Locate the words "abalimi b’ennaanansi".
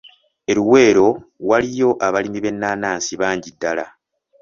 2.07-3.13